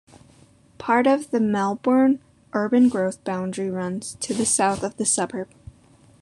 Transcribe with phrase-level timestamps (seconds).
[0.79, 2.21] Part of the Melbourne
[2.53, 5.47] Urban Growth Boundary runs to the south of the suburb.